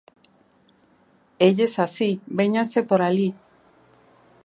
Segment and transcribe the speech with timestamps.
[1.49, 3.29] ¡Élles así, véñanse por alí!